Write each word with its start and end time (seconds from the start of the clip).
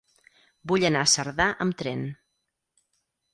Vull 0.71 0.85
anar 0.89 1.03
a 1.05 1.09
Cerdà 1.11 1.47
amb 1.67 1.77
tren. 1.83 2.03